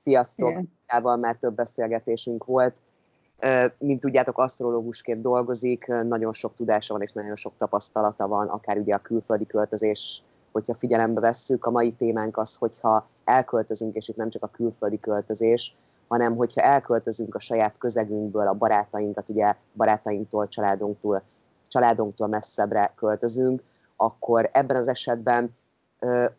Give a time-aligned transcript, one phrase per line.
[0.00, 0.50] Sziasztok!
[0.50, 1.18] Igen.
[1.20, 2.82] már több beszélgetésünk volt.
[3.78, 8.94] Mint tudjátok, asztrológusként dolgozik, nagyon sok tudása van és nagyon sok tapasztalata van, akár ugye
[8.94, 11.66] a külföldi költözés, hogyha figyelembe vesszük.
[11.66, 15.76] A mai témánk az, hogyha elköltözünk, és itt nem csak a külföldi költözés,
[16.08, 21.22] hanem hogyha elköltözünk a saját közegünkből, a barátainkat, ugye barátainktól, családunktól,
[21.68, 23.62] családunktól messzebbre költözünk,
[23.96, 25.58] akkor ebben az esetben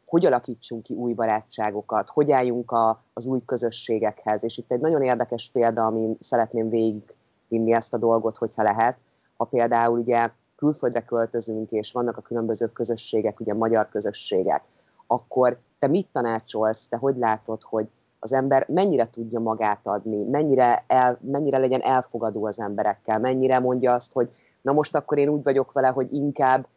[0.05, 4.43] hogy alakítsunk ki új barátságokat, hogy álljunk a, az új közösségekhez.
[4.43, 8.97] És itt egy nagyon érdekes példa, amin szeretném végigvinni ezt a dolgot, hogyha lehet.
[9.38, 14.64] Ha például ugye külföldre költözünk, és vannak a különböző közösségek, ugye magyar közösségek,
[15.07, 17.88] akkor te mit tanácsolsz, te hogy látod, hogy
[18.19, 23.93] az ember mennyire tudja magát adni, mennyire, el, mennyire legyen elfogadó az emberekkel, mennyire mondja
[23.93, 24.30] azt, hogy
[24.61, 26.68] na most akkor én úgy vagyok vele, hogy inkább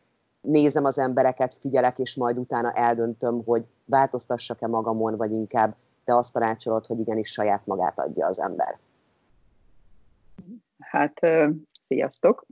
[0.45, 6.33] nézem az embereket, figyelek, és majd utána eldöntöm, hogy változtassak-e magamon, vagy inkább te azt
[6.33, 8.79] tanácsolod, hogy igenis saját magát adja az ember.
[10.79, 11.21] Hát,
[11.87, 12.47] sziasztok!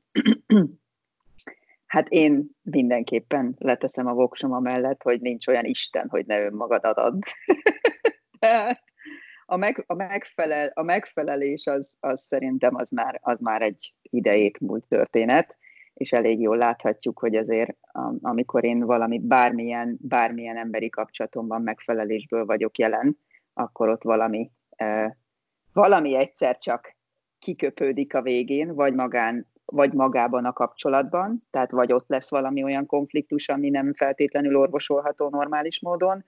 [1.87, 7.19] Hát én mindenképpen leteszem a voksom mellett, hogy nincs olyan Isten, hogy ne önmagad adad.
[9.47, 14.61] a, meg, a, megfelel, a megfelelés az, az szerintem az már, az már egy idejét
[14.61, 15.56] múlt történet
[16.03, 17.77] és elég jól láthatjuk, hogy azért
[18.20, 23.19] amikor én valamit bármilyen, bármilyen emberi kapcsolatomban megfelelésből vagyok jelen,
[23.55, 24.50] akkor ott valami,
[25.72, 26.97] valami egyszer csak
[27.39, 32.87] kiköpődik a végén, vagy magán, vagy magában a kapcsolatban, tehát vagy ott lesz valami olyan
[32.87, 36.25] konfliktus, ami nem feltétlenül orvosolható normális módon,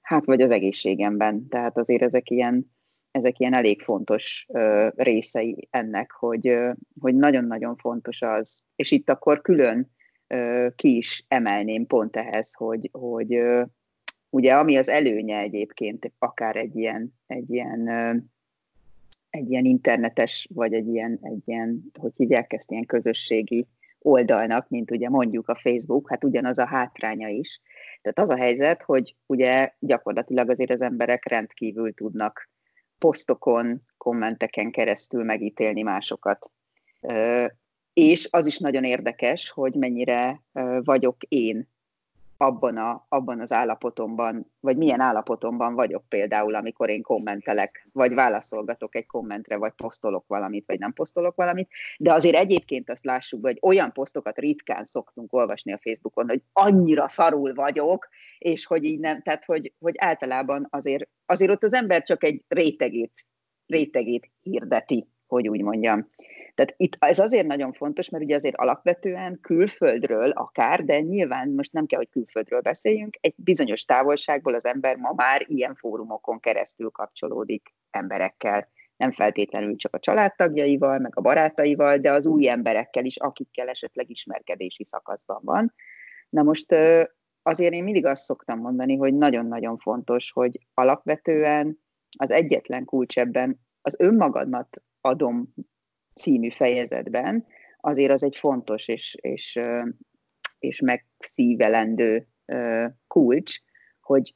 [0.00, 1.48] hát vagy az egészségemben.
[1.48, 2.76] Tehát azért ezek ilyen,
[3.10, 6.70] ezek ilyen elég fontos ö, részei ennek, hogy, ö,
[7.00, 9.90] hogy nagyon-nagyon fontos az, és itt akkor külön
[10.26, 13.62] ö, ki is emelném pont ehhez, hogy, hogy ö,
[14.30, 18.16] ugye ami az előnye egyébként akár egy ilyen, egy ilyen ö,
[19.30, 23.66] egy ilyen internetes, vagy egy ilyen, egy ilyen, hogy hívják ezt, ilyen közösségi
[23.98, 27.60] oldalnak, mint ugye mondjuk a Facebook, hát ugyanaz a hátránya is.
[28.02, 32.48] Tehát az a helyzet, hogy ugye gyakorlatilag azért az emberek rendkívül tudnak
[32.98, 36.50] posztokon, kommenteken keresztül megítélni másokat.
[37.92, 40.42] És az is nagyon érdekes, hogy mennyire
[40.82, 41.68] vagyok én
[42.40, 48.94] abban, a, abban az állapotomban, vagy milyen állapotomban vagyok például, amikor én kommentelek, vagy válaszolgatok
[48.96, 53.58] egy kommentre, vagy posztolok valamit, vagy nem posztolok valamit, de azért egyébként azt lássuk, hogy
[53.60, 59.22] olyan posztokat ritkán szoktunk olvasni a Facebookon, hogy annyira szarul vagyok, és hogy így nem,
[59.22, 63.26] tehát hogy, hogy általában azért, azért ott az ember csak egy rétegét,
[63.66, 66.08] rétegét hirdeti, hogy úgy mondjam.
[66.58, 71.72] Tehát itt ez azért nagyon fontos, mert ugye azért alapvetően külföldről akár, de nyilván most
[71.72, 76.90] nem kell, hogy külföldről beszéljünk, egy bizonyos távolságból az ember ma már ilyen fórumokon keresztül
[76.90, 78.68] kapcsolódik emberekkel.
[78.96, 84.10] Nem feltétlenül csak a családtagjaival, meg a barátaival, de az új emberekkel is, akikkel esetleg
[84.10, 85.74] ismerkedési szakaszban van.
[86.28, 86.74] Na most
[87.42, 91.78] azért én mindig azt szoktam mondani, hogy nagyon-nagyon fontos, hogy alapvetően
[92.18, 94.68] az egyetlen kulcs ebben az önmagadnak
[95.00, 95.54] adom
[96.18, 97.46] című fejezetben,
[97.80, 99.60] azért az egy fontos és, és,
[100.58, 102.26] és megszívelendő
[103.06, 103.58] kulcs,
[104.00, 104.34] hogy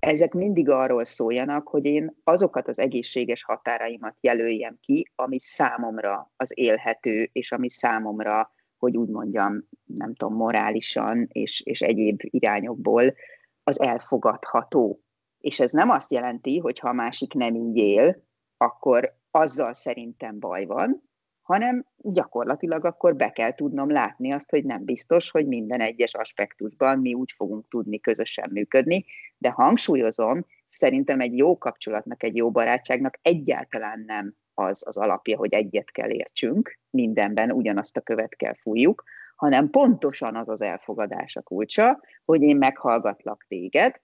[0.00, 6.50] ezek mindig arról szóljanak, hogy én azokat az egészséges határaimat jelöljem ki, ami számomra az
[6.54, 13.14] élhető, és ami számomra, hogy úgy mondjam, nem tudom, morálisan és, és egyéb irányokból
[13.62, 15.00] az elfogadható.
[15.40, 18.22] És ez nem azt jelenti, hogy ha a másik nem így él,
[18.56, 21.02] akkor azzal szerintem baj van,
[21.42, 26.98] hanem gyakorlatilag akkor be kell tudnom látni azt, hogy nem biztos, hogy minden egyes aspektusban
[26.98, 29.04] mi úgy fogunk tudni közösen működni,
[29.38, 35.54] de hangsúlyozom, szerintem egy jó kapcsolatnak, egy jó barátságnak egyáltalán nem az az alapja, hogy
[35.54, 39.04] egyet kell értsünk, mindenben ugyanazt a követ kell fújjuk,
[39.36, 44.00] hanem pontosan az az elfogadás a kulcsa, hogy én meghallgatlak téged,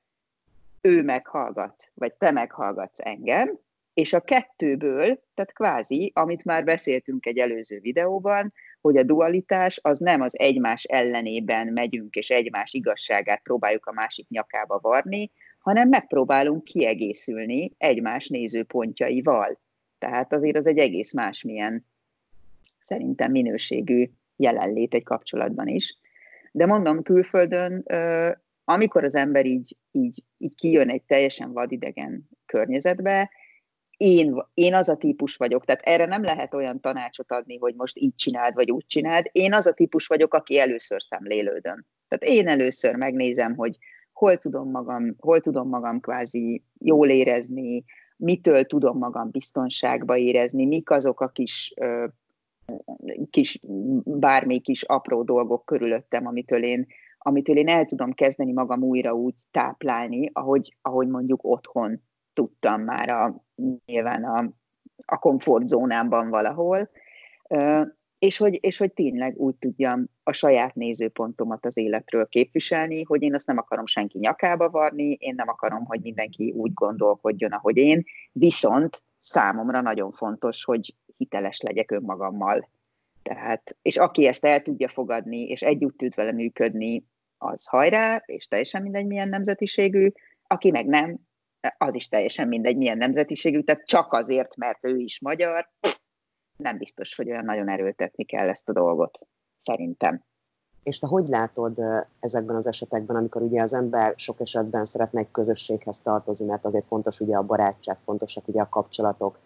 [0.80, 3.58] ő meghallgat, vagy te meghallgatsz engem,
[3.94, 9.98] és a kettőből, tehát kvázi, amit már beszéltünk egy előző videóban, hogy a dualitás az
[9.98, 16.64] nem az egymás ellenében megyünk, és egymás igazságát próbáljuk a másik nyakába varni, hanem megpróbálunk
[16.64, 19.60] kiegészülni egymás nézőpontjaival.
[19.98, 21.86] Tehát azért az egy egész másmilyen,
[22.80, 25.98] szerintem minőségű jelenlét egy kapcsolatban is.
[26.52, 27.84] De mondom, külföldön,
[28.64, 33.30] amikor az ember így, így, így kijön egy teljesen vadidegen környezetbe,
[33.96, 37.98] én, én az a típus vagyok, tehát erre nem lehet olyan tanácsot adni, hogy most
[37.98, 39.26] így csináld, vagy úgy csináld.
[39.32, 41.84] Én az a típus vagyok, aki először szemlélődöm.
[42.08, 43.76] Tehát én először megnézem, hogy
[44.12, 47.84] hol tudom magam, hol tudom magam kvázi jól érezni,
[48.16, 51.74] mitől tudom magam biztonságba érezni, mik azok a kis,
[53.30, 53.60] kis
[54.04, 56.86] bármi kis apró dolgok körülöttem, amitől én,
[57.18, 62.02] amitől én el tudom kezdeni magam újra úgy táplálni, ahogy, ahogy mondjuk otthon
[62.34, 63.44] tudtam már a,
[63.86, 64.50] nyilván a,
[65.04, 66.90] a komfortzónámban valahol,
[68.18, 73.34] és hogy, és hogy tényleg úgy tudjam a saját nézőpontomat az életről képviselni, hogy én
[73.34, 78.04] azt nem akarom senki nyakába varni, én nem akarom, hogy mindenki úgy gondolkodjon, ahogy én,
[78.32, 82.68] viszont számomra nagyon fontos, hogy hiteles legyek önmagammal.
[83.22, 87.04] Tehát, és aki ezt el tudja fogadni, és együtt tud vele működni,
[87.38, 90.10] az hajrá, és teljesen mindegy, milyen nemzetiségű,
[90.46, 91.18] aki meg nem,
[91.78, 95.68] az is teljesen mindegy, milyen nemzetiségű, tehát csak azért, mert ő is magyar,
[96.56, 99.18] nem biztos, hogy olyan nagyon erőltetni kell ezt a dolgot,
[99.58, 100.24] szerintem.
[100.82, 101.80] És te hogy látod
[102.20, 106.86] ezekben az esetekben, amikor ugye az ember sok esetben szeretne egy közösséghez tartozni, mert azért
[106.86, 109.38] fontos ugye a barátság, fontosak ugye a kapcsolatok,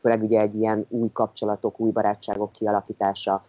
[0.00, 3.44] főleg ugye egy ilyen új kapcsolatok, új barátságok kialakítása,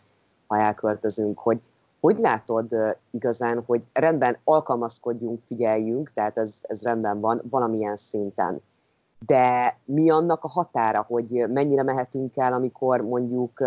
[0.47, 1.59] ha elköltözünk, hogy
[2.01, 2.75] hogy látod
[3.11, 8.61] igazán, hogy rendben alkalmazkodjunk, figyeljünk, tehát ez, ez rendben van valamilyen szinten
[9.25, 13.63] de mi annak a határa, hogy mennyire mehetünk el, amikor mondjuk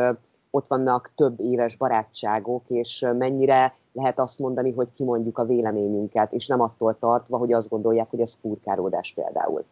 [0.51, 6.47] ott vannak több éves barátságok, és mennyire lehet azt mondani, hogy kimondjuk a véleményünket, és
[6.47, 9.65] nem attól tartva, hogy azt gondolják, hogy ez furkálódás például.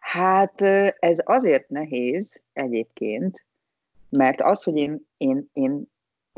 [0.00, 0.60] Hát
[0.98, 3.44] ez azért nehéz egyébként,
[4.08, 5.90] mert az, hogy én, én, én,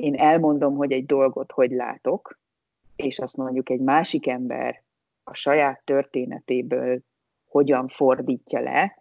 [0.03, 2.39] én elmondom, hogy egy dolgot hogy látok,
[2.97, 4.83] és azt mondjuk egy másik ember
[5.25, 7.01] a saját történetéből
[7.49, 8.99] hogyan fordítja le.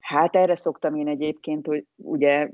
[0.00, 2.50] Hát erre szoktam én egyébként, hogy ugye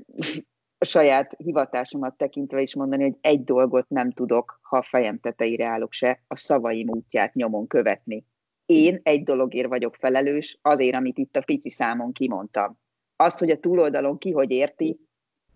[0.77, 5.65] a saját hivatásomat tekintve is mondani, hogy egy dolgot nem tudok, ha a fejem tetejére
[5.65, 8.25] állok se, a szavaim útját nyomon követni.
[8.65, 12.77] Én egy dologért vagyok felelős, azért, amit itt a pici számon kimondtam.
[13.15, 14.99] Azt, hogy a túloldalon ki hogy érti,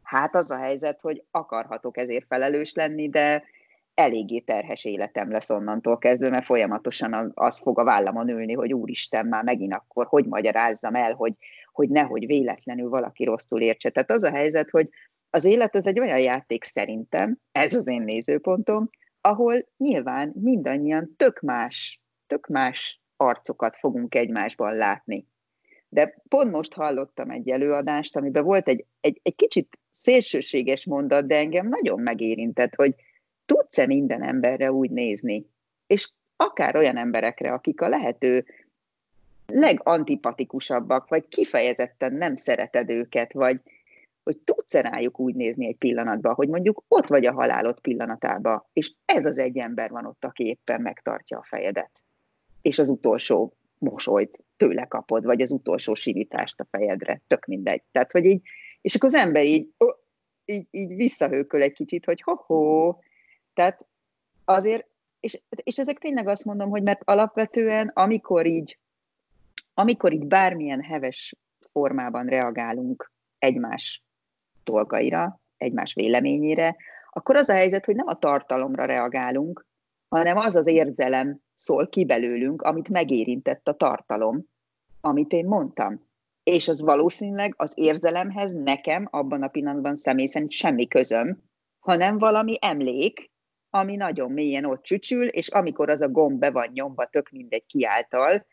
[0.09, 3.43] hát az a helyzet, hogy akarhatok ezért felelős lenni, de
[3.93, 9.25] eléggé terhes életem lesz onnantól kezdve, mert folyamatosan az fog a vállamon ülni, hogy úristen,
[9.25, 11.33] már megint akkor hogy magyarázzam el, hogy,
[11.71, 13.89] hogy nehogy véletlenül valaki rosszul értse.
[13.89, 14.89] Tehát az a helyzet, hogy
[15.29, 18.89] az élet az egy olyan játék szerintem, ez az én nézőpontom,
[19.21, 25.27] ahol nyilván mindannyian tök más, tök más arcokat fogunk egymásban látni.
[25.89, 31.35] De pont most hallottam egy előadást, amiben volt egy, egy, egy kicsit szélsőséges mondat, de
[31.35, 32.95] engem nagyon megérintett, hogy
[33.45, 35.45] tudsz-e minden emberre úgy nézni,
[35.87, 38.45] és akár olyan emberekre, akik a lehető
[39.45, 43.61] legantipatikusabbak, vagy kifejezetten nem szereted őket, vagy
[44.23, 48.91] hogy tudsz-e rájuk úgy nézni egy pillanatban, hogy mondjuk ott vagy a halálod pillanatában, és
[49.05, 51.91] ez az egy ember van ott, aki éppen megtartja a fejedet,
[52.61, 57.81] és az utolsó mosolyt tőle kapod, vagy az utolsó sivítást a fejedre, tök mindegy.
[57.91, 58.41] Tehát, hogy így,
[58.81, 59.73] és akkor az ember így,
[60.45, 62.95] így, így visszahőköl egy kicsit, hogy ho-ho,
[63.53, 63.87] tehát
[64.45, 64.87] azért,
[65.19, 68.79] és, és ezek tényleg azt mondom, hogy mert alapvetően, amikor így,
[69.73, 71.35] amikor így bármilyen heves
[71.71, 74.03] formában reagálunk egymás
[74.63, 76.75] dolgaira, egymás véleményére,
[77.09, 79.65] akkor az a helyzet, hogy nem a tartalomra reagálunk,
[80.09, 84.45] hanem az az érzelem szól ki belőlünk, amit megérintett a tartalom,
[85.01, 86.08] amit én mondtam.
[86.49, 91.43] És az valószínűleg az érzelemhez nekem abban a pillanatban személy szerint semmi közöm,
[91.79, 93.31] hanem valami emlék,
[93.69, 97.65] ami nagyon mélyen ott csücsül, és amikor az a gomb be van nyomva, tök mindegy
[97.65, 98.45] kiáltal,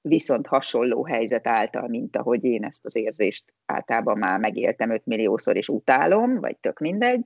[0.00, 5.56] viszont hasonló helyzet által, mint ahogy én ezt az érzést általában már megéltem 5 milliószor,
[5.56, 7.24] és utálom, vagy tök mindegy,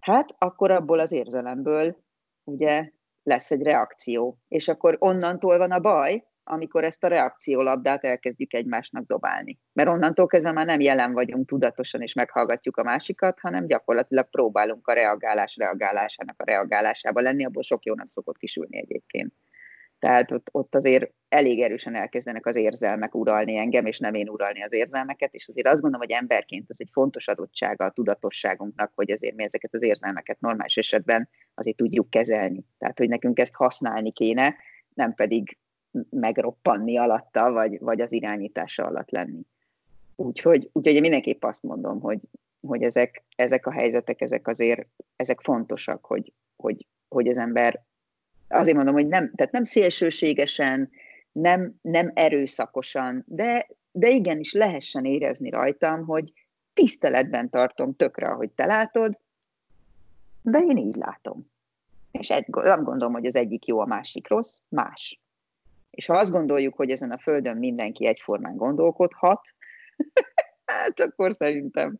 [0.00, 1.96] hát akkor abból az érzelemből
[2.44, 2.90] ugye
[3.22, 4.38] lesz egy reakció.
[4.48, 9.58] És akkor onnantól van a baj, amikor ezt a reakciólabdát elkezdjük egymásnak dobálni.
[9.72, 14.86] Mert onnantól kezdve már nem jelen vagyunk tudatosan és meghallgatjuk a másikat, hanem gyakorlatilag próbálunk
[14.86, 19.32] a reagálás reagálásának a reagálásába lenni, abból sok jó nem szokott kisülni egyébként.
[19.98, 24.62] Tehát ott, ott azért elég erősen elkezdenek az érzelmek uralni engem, és nem én uralni
[24.62, 29.10] az érzelmeket, és azért azt gondolom, hogy emberként ez egy fontos adottsága a tudatosságunknak, hogy
[29.10, 32.64] azért mi ezeket az érzelmeket normális esetben azért tudjuk kezelni.
[32.78, 34.54] Tehát, hogy nekünk ezt használni kéne,
[34.94, 35.58] nem pedig
[36.10, 39.40] megroppanni alatta, vagy, vagy az irányítása alatt lenni.
[40.16, 42.20] Úgyhogy, úgyhogy mindenképp azt mondom, hogy,
[42.66, 47.84] hogy ezek, ezek a helyzetek, ezek azért ezek fontosak, hogy, hogy, hogy az ember
[48.48, 50.90] azért mondom, hogy nem, tehát nem szélsőségesen,
[51.32, 56.32] nem, nem erőszakosan, de, de igenis lehessen érezni rajtam, hogy
[56.72, 59.20] tiszteletben tartom tökre, ahogy te látod,
[60.42, 61.50] de én így látom.
[62.10, 65.20] És egy, nem gondolom, hogy az egyik jó, a másik rossz, más.
[65.90, 69.40] És ha azt gondoljuk, hogy ezen a Földön mindenki egyformán gondolkodhat,
[70.64, 71.98] hát akkor szerintem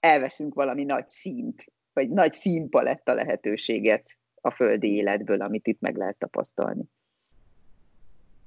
[0.00, 6.18] elveszünk valami nagy színt, vagy nagy színpaletta lehetőséget a földi életből, amit itt meg lehet
[6.18, 6.84] tapasztalni.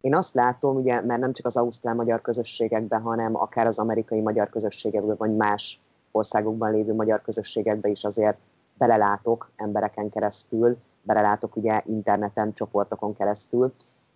[0.01, 4.49] Én azt látom, ugye, mert nem csak az ausztrál-magyar közösségekben, hanem akár az amerikai magyar
[4.49, 5.79] közösségekben, vagy más
[6.11, 8.37] országokban lévő magyar közösségekben is azért
[8.77, 13.73] belelátok embereken keresztül, belelátok ugye interneten, csoportokon keresztül,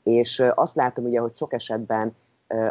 [0.07, 2.15] és azt látom ugye, hogy sok esetben,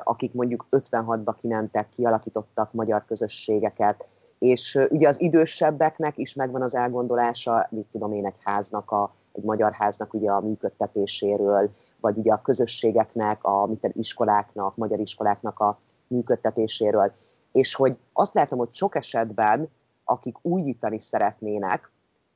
[0.04, 4.06] akik mondjuk 56-ba kimentek, kialakítottak magyar közösségeket,
[4.38, 9.42] és ugye az idősebbeknek is megvan az elgondolása, mit tudom én, egy háznak, a, egy
[9.42, 15.78] magyar háznak ugye a működtetéséről, vagy ugye a közösségeknek, a mit iskoláknak, magyar iskoláknak a
[16.06, 17.12] működtetéséről.
[17.52, 19.68] És hogy azt látom, hogy sok esetben,
[20.04, 21.90] akik újítani szeretnének,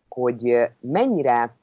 [0.09, 1.54] hogy mennyire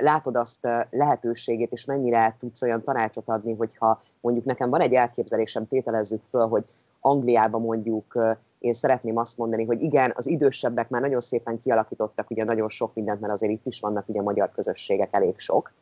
[0.00, 5.66] látod azt lehetőségét, és mennyire tudsz olyan tanácsot adni, hogyha mondjuk nekem van egy elképzelésem,
[5.66, 6.64] tételezzük föl, hogy
[7.00, 12.44] Angliában mondjuk én szeretném azt mondani, hogy igen, az idősebbek már nagyon szépen kialakítottak ugye
[12.44, 15.72] nagyon sok mindent, mert azért itt is vannak ugye magyar közösségek elég sok,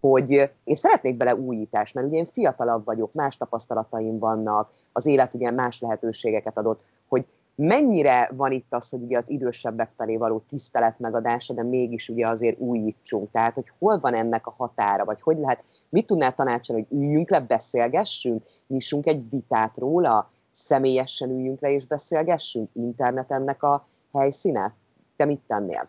[0.00, 0.30] hogy
[0.64, 5.50] én szeretnék bele újítást, mert ugye én fiatalabb vagyok, más tapasztalataim vannak, az élet ugye
[5.50, 10.98] más lehetőségeket adott, hogy mennyire van itt az, hogy ugye az idősebbek felé való tisztelet
[10.98, 13.30] megadása, de mégis ugye azért újítsunk.
[13.30, 17.30] Tehát, hogy hol van ennek a határa, vagy hogy lehet, mit tudnál tanácsolni, hogy üljünk
[17.30, 24.74] le, beszélgessünk, nyissunk egy vitát róla, személyesen üljünk le és beszélgessünk, internetennek a helyszíne?
[25.16, 25.88] Te mit tennél?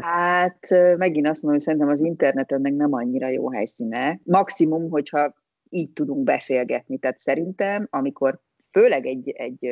[0.00, 4.20] Hát megint azt mondom, hogy szerintem az interneten meg nem annyira jó helyszíne.
[4.22, 5.34] Maximum, hogyha
[5.70, 6.98] így tudunk beszélgetni.
[6.98, 8.40] Tehát szerintem, amikor
[8.70, 9.70] főleg egy, egy,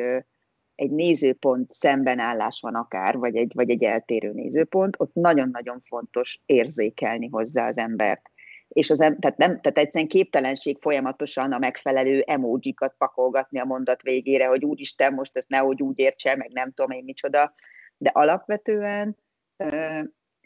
[0.75, 7.27] egy nézőpont szembenállás van akár, vagy egy, vagy egy eltérő nézőpont, ott nagyon-nagyon fontos érzékelni
[7.27, 8.21] hozzá az embert.
[8.67, 14.47] És az, tehát, nem, tehát egyszerűen képtelenség folyamatosan a megfelelő emojikat pakolgatni a mondat végére,
[14.47, 17.53] hogy úristen, most ezt nehogy úgy értse, meg nem tudom én micsoda.
[17.97, 19.17] De alapvetően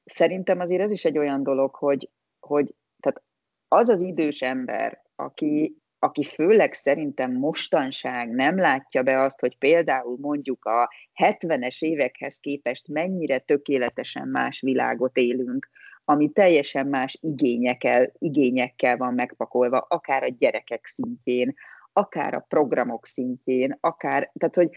[0.06, 2.10] szerintem azért ez is egy olyan dolog, hogy,
[2.40, 3.22] hogy tehát
[3.68, 10.18] az az idős ember, aki, aki főleg szerintem mostanság nem látja be azt, hogy például
[10.22, 10.90] mondjuk a
[11.24, 15.70] 70-es évekhez képest mennyire tökéletesen más világot élünk,
[16.06, 21.54] ami teljesen más igényekkel, igényekkel van megpakolva, akár a gyerekek szintjén,
[21.94, 24.70] akár a programok szintjén, akár, tehát hogy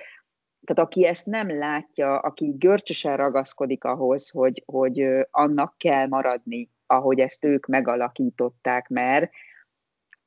[0.65, 7.21] tehát aki ezt nem látja, aki görcsösen ragaszkodik ahhoz, hogy, hogy annak kell maradni, ahogy
[7.21, 9.31] ezt ők megalakították, mert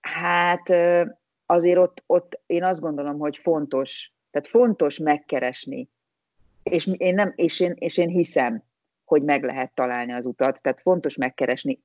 [0.06, 0.70] hát
[1.46, 5.90] azért ott, ott én azt gondolom, hogy fontos, tehát fontos megkeresni,
[6.64, 8.64] és én, nem, és én, és én hiszem,
[9.04, 11.80] hogy meg lehet találni az utat, tehát fontos megkeresni,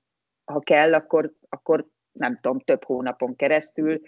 [0.44, 4.00] ha kell, akkor, akkor nem tudom, több hónapon keresztül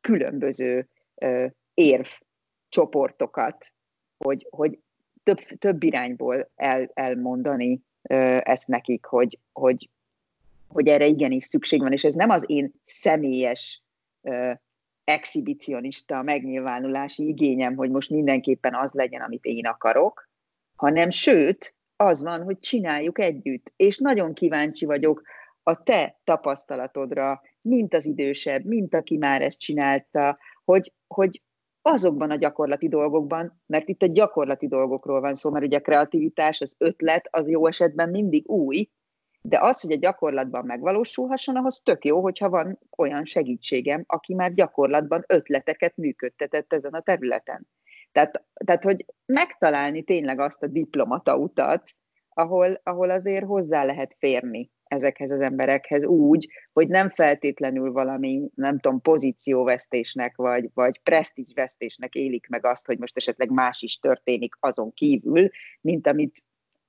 [0.00, 0.88] különböző
[1.74, 2.06] érv
[2.68, 3.74] csoportokat
[4.24, 4.78] hogy, hogy
[5.22, 7.82] több, több irányból el, elmondani
[8.42, 9.90] ezt nekik, hogy, hogy,
[10.74, 13.82] hogy erre igenis szükség van, és ez nem az én személyes
[15.04, 20.28] exhibicionista megnyilvánulási igényem, hogy most mindenképpen az legyen, amit én akarok,
[20.76, 23.72] hanem sőt, az van, hogy csináljuk együtt.
[23.76, 25.22] És nagyon kíváncsi vagyok
[25.62, 31.42] a te tapasztalatodra, mint az idősebb, mint aki már ezt csinálta, hogy, hogy
[31.82, 36.60] azokban a gyakorlati dolgokban, mert itt a gyakorlati dolgokról van szó, mert ugye a kreativitás,
[36.60, 38.88] az ötlet, az jó esetben mindig új,
[39.48, 44.52] de az, hogy a gyakorlatban megvalósulhasson, ahhoz tök jó, hogyha van olyan segítségem, aki már
[44.52, 47.66] gyakorlatban ötleteket működtetett ezen a területen.
[48.12, 51.94] Tehát, tehát hogy megtalálni tényleg azt a diplomata utat,
[52.28, 58.78] ahol, ahol azért hozzá lehet férni ezekhez az emberekhez úgy, hogy nem feltétlenül valami, nem
[58.78, 64.92] tudom, pozícióvesztésnek, vagy, vagy presztízsvesztésnek élik meg azt, hogy most esetleg más is történik azon
[64.92, 65.48] kívül,
[65.80, 66.42] mint amit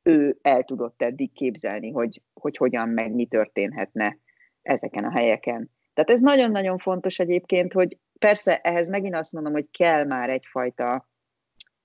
[0.08, 4.18] ő el tudott eddig képzelni, hogy, hogy hogyan meg mi történhetne
[4.62, 5.72] ezeken a helyeken.
[5.94, 11.10] Tehát ez nagyon-nagyon fontos egyébként, hogy persze ehhez megint azt mondom, hogy kell már egyfajta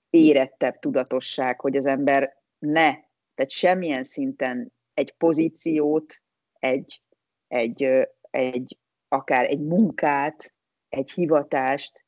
[0.09, 2.89] érettebb tudatosság, hogy az ember ne,
[3.35, 6.21] tehát semmilyen szinten egy pozíciót,
[6.59, 7.01] egy,
[7.47, 10.53] egy, egy, akár egy munkát,
[10.89, 12.05] egy hivatást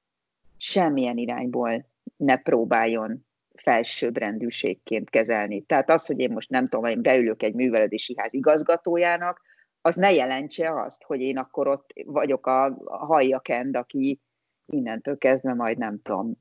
[0.57, 1.85] semmilyen irányból
[2.17, 3.25] ne próbáljon
[3.63, 5.61] felsőbbrendűségként kezelni.
[5.61, 9.41] Tehát az, hogy én most nem tudom, én beülök egy művelődési ház igazgatójának,
[9.81, 14.19] az ne jelentse azt, hogy én akkor ott vagyok a, a hajjakend, aki
[14.65, 16.33] innentől kezdve majd nem tudom,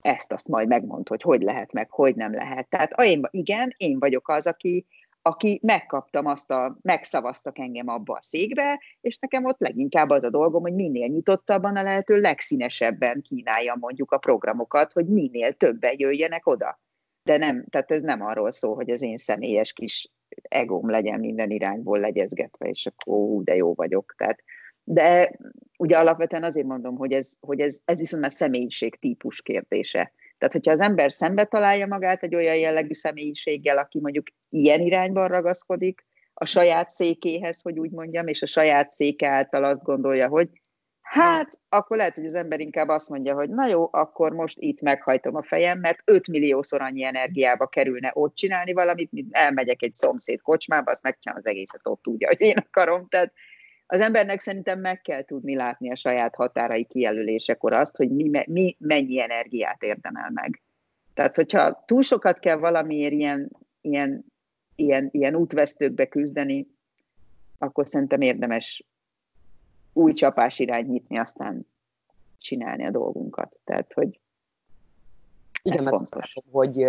[0.00, 2.68] ezt azt majd megmond, hogy hogy lehet meg, hogy nem lehet.
[2.68, 4.86] Tehát én, igen, én vagyok az, aki,
[5.22, 10.30] aki megkaptam azt a, megszavaztak engem abba a székbe, és nekem ott leginkább az a
[10.30, 16.46] dolgom, hogy minél nyitottabban a lehető legszínesebben kínálja mondjuk a programokat, hogy minél többen jöjjenek
[16.46, 16.80] oda.
[17.22, 20.10] De nem, tehát ez nem arról szól, hogy az én személyes kis
[20.42, 24.14] egóm legyen minden irányból legyezgetve, és akkor ó, de jó vagyok.
[24.16, 24.42] Tehát,
[24.84, 25.32] de
[25.78, 30.12] ugye alapvetően azért mondom, hogy ez, hogy ez, ez viszont a személyiség típus kérdése.
[30.40, 35.28] Tehát, hogyha az ember szembe találja magát egy olyan jellegű személyiséggel, aki mondjuk ilyen irányban
[35.28, 40.48] ragaszkodik a saját székéhez, hogy úgy mondjam, és a saját széke által azt gondolja, hogy
[41.00, 44.80] hát, akkor lehet, hogy az ember inkább azt mondja, hogy na jó, akkor most itt
[44.80, 49.94] meghajtom a fejem, mert 5 milliószor annyi energiába kerülne ott csinálni valamit, mint elmegyek egy
[49.94, 53.08] szomszéd kocsmába, azt megcsinálom az egészet ott úgy, hogy én akarom.
[53.08, 53.32] Tehát
[53.92, 58.76] az embernek szerintem meg kell tudni látni a saját határai kijelölésekor azt, hogy mi, mi
[58.78, 60.62] mennyi energiát érdemel meg.
[61.14, 64.24] Tehát, hogyha túl sokat kell valamiért ilyen, ilyen,
[64.74, 66.66] ilyen, ilyen útvesztőkbe küzdeni,
[67.58, 68.84] akkor szerintem érdemes
[69.92, 71.66] új csapás irány nyitni, aztán
[72.38, 73.56] csinálni a dolgunkat.
[73.64, 74.20] Tehát, hogy
[75.62, 76.36] Igen, ez fontos.
[76.50, 76.86] hogy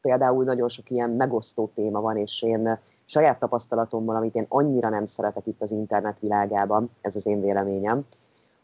[0.00, 5.06] például nagyon sok ilyen megosztó téma van, és én saját tapasztalatommal, amit én annyira nem
[5.06, 8.06] szeretek itt az internet világában, ez az én véleményem,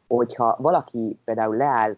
[0.07, 1.97] hogyha valaki például leáll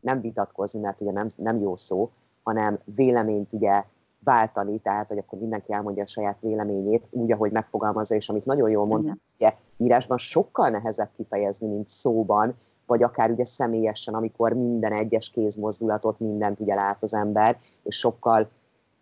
[0.00, 2.10] nem vitatkozni, mert ugye nem, nem jó szó,
[2.42, 3.84] hanem véleményt ugye
[4.24, 8.70] váltani, tehát hogy akkor mindenki elmondja a saját véleményét, úgy, ahogy megfogalmazza, és amit nagyon
[8.70, 12.54] jól mond, ugye írásban sokkal nehezebb kifejezni, mint szóban,
[12.86, 18.50] vagy akár ugye személyesen, amikor minden egyes kézmozdulatot, mindent ugye lát az ember, és sokkal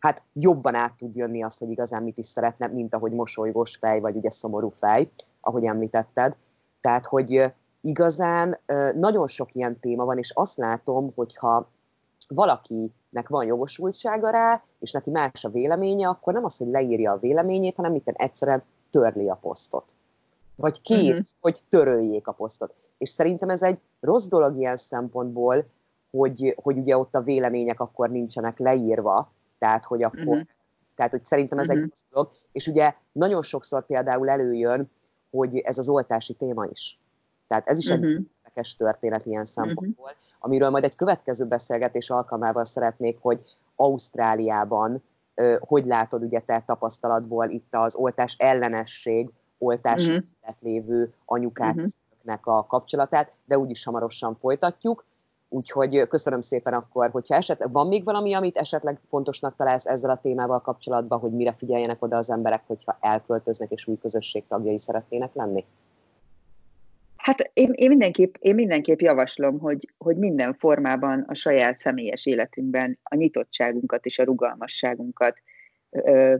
[0.00, 4.00] hát jobban át tud jönni azt, hogy igazán mit is szeretne, mint ahogy mosolygós fej,
[4.00, 6.34] vagy ugye szomorú fej, ahogy említetted.
[6.80, 8.58] Tehát, hogy igazán
[8.94, 11.68] nagyon sok ilyen téma van, és azt látom, hogyha
[12.28, 17.18] valakinek van jogosultsága rá, és neki más a véleménye, akkor nem az, hogy leírja a
[17.18, 19.94] véleményét, hanem mitten egyszerűen törli a posztot.
[20.56, 21.26] Vagy kér, uh-huh.
[21.40, 22.74] hogy töröljék a posztot.
[22.98, 25.64] És szerintem ez egy rossz dolog ilyen szempontból,
[26.10, 30.46] hogy, hogy ugye ott a vélemények akkor nincsenek leírva, tehát hogy akkor, uh-huh.
[30.94, 31.82] tehát hogy szerintem ez uh-huh.
[31.82, 32.30] egy rossz dolog.
[32.52, 34.90] És ugye nagyon sokszor például előjön,
[35.30, 36.98] hogy ez az oltási téma is.
[37.48, 38.04] Tehát ez is uh-huh.
[38.04, 40.18] egy érdekes történet ilyen szempontból, uh-huh.
[40.38, 43.40] amiről majd egy következő beszélgetés alkalmával szeretnék, hogy
[43.76, 45.02] Ausztráliában
[45.58, 50.24] hogy látod ugye te tapasztalatból itt az oltás ellenesség, oltás uh-huh.
[50.60, 51.92] lévő anyukáknak
[52.24, 52.54] uh-huh.
[52.54, 55.04] a kapcsolatát, de úgyis hamarosan folytatjuk.
[55.52, 60.20] Úgyhogy köszönöm szépen akkor, hogyha esetleg van még valami, amit esetleg fontosnak találsz ezzel a
[60.22, 65.34] témával kapcsolatban, hogy mire figyeljenek oda az emberek, hogyha elköltöznek és új közösség tagjai szeretnének
[65.34, 65.64] lenni?
[67.16, 72.98] Hát én, én, mindenképp, én mindenképp javaslom, hogy, hogy minden formában a saját személyes életünkben
[73.02, 75.38] a nyitottságunkat és a rugalmasságunkat
[75.90, 76.34] ö,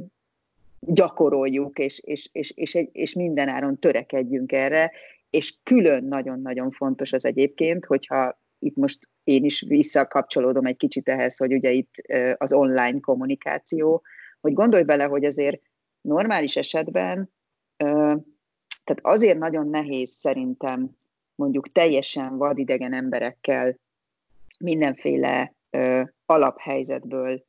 [0.81, 4.91] gyakoroljuk, és, és, és, és, és, és mindenáron törekedjünk erre,
[5.31, 11.37] és külön nagyon-nagyon fontos az egyébként, hogyha itt most én is visszakapcsolódom egy kicsit ehhez,
[11.37, 11.95] hogy ugye itt
[12.37, 14.03] az online kommunikáció,
[14.41, 15.63] hogy gondolj bele, hogy azért
[16.01, 17.31] normális esetben,
[18.85, 20.91] tehát azért nagyon nehéz szerintem
[21.35, 23.79] mondjuk teljesen vadidegen emberekkel
[24.59, 25.55] mindenféle
[26.27, 27.45] alaphelyzetből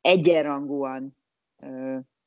[0.00, 1.16] egyenrangúan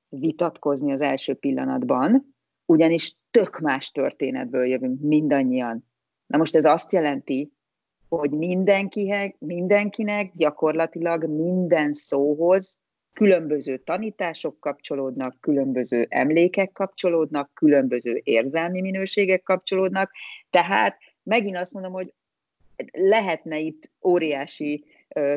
[0.09, 2.35] vitatkozni az első pillanatban,
[2.65, 5.91] ugyanis tök más történetből jövünk mindannyian.
[6.33, 7.51] Na most ez azt jelenti,
[8.09, 12.77] hogy mindenkinek, mindenkinek gyakorlatilag minden szóhoz
[13.13, 20.11] különböző tanítások kapcsolódnak, különböző emlékek kapcsolódnak, különböző érzelmi minőségek kapcsolódnak,
[20.49, 22.13] tehát megint azt mondom, hogy
[22.91, 24.85] lehetne itt óriási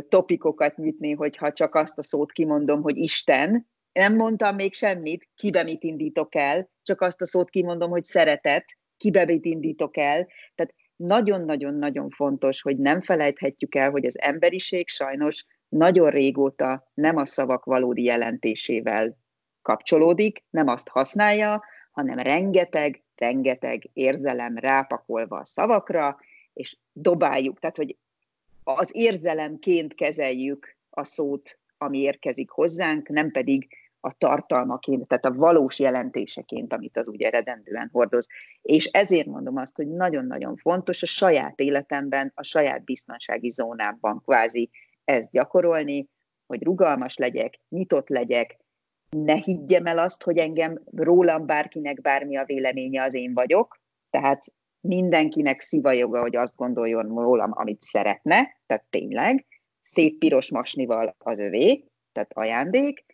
[0.09, 5.63] topikokat nyitni, hogyha csak azt a szót kimondom, hogy Isten, nem mondtam még semmit, kibe
[5.63, 8.65] mit indítok el, csak azt a szót kimondom, hogy szeretet,
[8.97, 10.27] kibe mit indítok el.
[10.55, 17.27] Tehát nagyon-nagyon-nagyon fontos, hogy nem felejthetjük el, hogy az emberiség sajnos nagyon régóta nem a
[17.27, 19.17] szavak valódi jelentésével
[19.63, 26.19] kapcsolódik, nem azt használja, hanem rengeteg, rengeteg érzelem rápakolva a szavakra,
[26.53, 27.97] és dobáljuk, tehát hogy
[28.65, 33.69] az érzelemként kezeljük a szót, ami érkezik hozzánk, nem pedig
[34.07, 38.29] a tartalmaként, tehát a valós jelentéseként, amit az úgy eredendően hordoz.
[38.63, 44.71] És ezért mondom azt, hogy nagyon-nagyon fontos a saját életemben, a saját biztonsági zónámban kvázi
[45.05, 46.09] ezt gyakorolni,
[46.47, 48.57] hogy rugalmas legyek, nyitott legyek,
[49.11, 54.45] ne higgyem el azt, hogy engem rólam bárkinek bármi a véleménye az én vagyok, tehát
[54.81, 59.47] mindenkinek sziva joga, hogy azt gondoljon rólam, amit szeretne, tehát tényleg,
[59.83, 63.06] szép piros masnival az övé, tehát ajándék,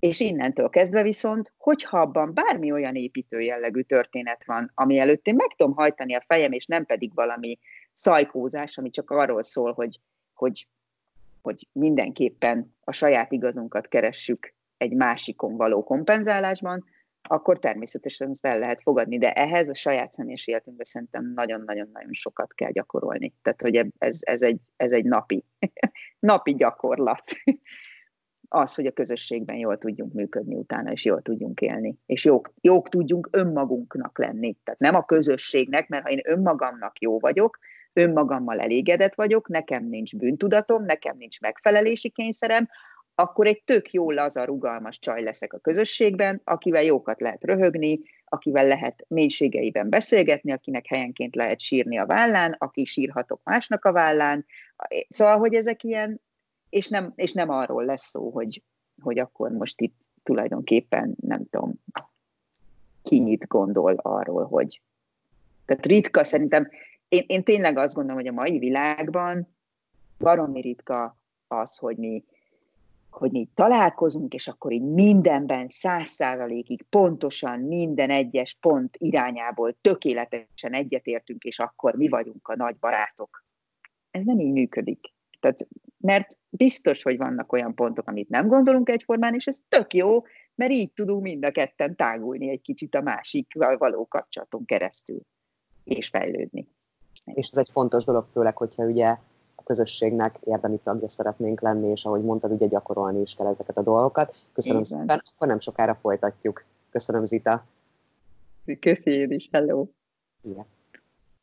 [0.00, 5.34] És innentől kezdve viszont, hogyha abban bármi olyan építő jellegű történet van, ami előtt én
[5.34, 7.58] meg tudom hajtani a fejem, és nem pedig valami
[7.92, 10.00] szajkózás, ami csak arról szól, hogy,
[10.34, 10.68] hogy,
[11.42, 16.84] hogy mindenképpen a saját igazunkat keressük egy másikon való kompenzálásban,
[17.22, 22.54] akkor természetesen ezt el lehet fogadni, de ehhez a saját személyes életünkben szerintem nagyon-nagyon-nagyon sokat
[22.54, 23.34] kell gyakorolni.
[23.42, 25.44] Tehát, hogy ez, ez, egy, ez egy napi,
[26.18, 27.24] napi gyakorlat.
[28.52, 32.88] Az, hogy a közösségben jól tudjunk működni utána, és jól tudjunk élni, és jók, jók
[32.88, 34.56] tudjunk önmagunknak lenni.
[34.64, 37.58] Tehát nem a közösségnek, mert ha én önmagamnak jó vagyok,
[37.92, 42.68] önmagammal elégedett vagyok, nekem nincs bűntudatom, nekem nincs megfelelési kényszerem,
[43.14, 48.66] akkor egy tök jó, laza, rugalmas csaj leszek a közösségben, akivel jókat lehet röhögni, akivel
[48.66, 54.46] lehet mélységeiben beszélgetni, akinek helyenként lehet sírni a vállán, aki sírhatok másnak a vállán.
[55.08, 56.20] Szóval, hogy ezek ilyen,
[56.70, 58.62] és nem, és nem arról lesz szó, hogy,
[59.02, 61.74] hogy akkor most itt tulajdonképpen nem tudom,
[63.02, 64.80] ki mit gondol arról, hogy
[65.64, 66.68] tehát ritka szerintem,
[67.08, 69.56] én, én tényleg azt gondolom, hogy a mai világban
[70.18, 71.16] baromi ritka
[71.48, 72.24] az, hogy mi
[73.10, 80.72] hogy mi találkozunk, és akkor így mindenben száz százalékig pontosan minden egyes pont irányából tökéletesen
[80.72, 83.44] egyetértünk, és akkor mi vagyunk a nagy barátok.
[84.10, 85.12] Ez nem így működik.
[85.40, 85.68] Tehát,
[86.00, 90.22] mert biztos, hogy vannak olyan pontok, amit nem gondolunk egyformán, és ez tök jó,
[90.54, 95.20] mert így tudunk mind a ketten tágulni egy kicsit a másikkal való kapcsolaton keresztül,
[95.84, 96.68] és fejlődni.
[97.24, 99.16] És ez egy fontos dolog, főleg, hogyha ugye
[99.64, 104.46] közösségnek érdemi tagja szeretnénk lenni, és ahogy mondtad, ugye gyakorolni is kell ezeket a dolgokat.
[104.52, 104.98] Köszönöm Igen.
[104.98, 106.64] szépen, akkor nem sokára folytatjuk.
[106.90, 107.64] Köszönöm, Zita.
[108.80, 109.86] Köszönjük is, hello.
[110.42, 110.66] Igen.